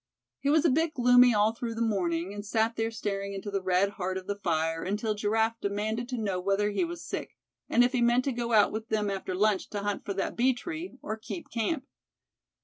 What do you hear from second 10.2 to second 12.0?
bee tree, or keep camp.